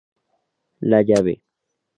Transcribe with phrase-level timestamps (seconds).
[0.79, 1.43] La llave.